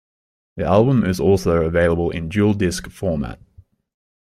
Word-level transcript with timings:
The 0.57 0.65
album 0.65 1.05
is 1.05 1.19
also 1.19 1.63
available 1.63 2.09
in 2.09 2.27
DualDisc 2.27 2.91
format. 2.91 3.39